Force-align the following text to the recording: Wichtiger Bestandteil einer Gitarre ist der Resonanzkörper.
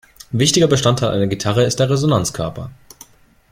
Wichtiger 0.31 0.65
Bestandteil 0.65 1.11
einer 1.11 1.27
Gitarre 1.27 1.63
ist 1.63 1.79
der 1.79 1.91
Resonanzkörper. 1.91 2.71